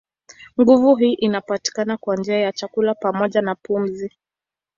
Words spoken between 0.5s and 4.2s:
Nguvu hii inapatikana kwa njia ya chakula pamoja na pumzi.